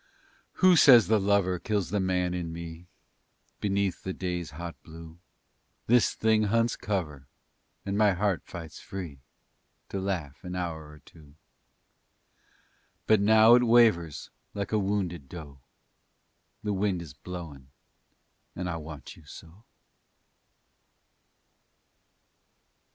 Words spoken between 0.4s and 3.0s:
Who says the lover kills the man in me?